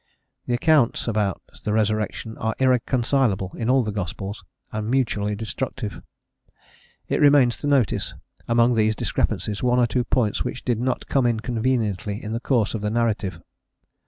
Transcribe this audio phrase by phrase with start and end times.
[0.47, 6.01] The accounts about the resurrection are irreconcilable in all the gospels, and mutually destructive.
[7.07, 8.15] It remains to notice,
[8.47, 12.39] among these discrepancies, one or two points which did not come in conveniently in the
[12.39, 13.41] course of the narrative.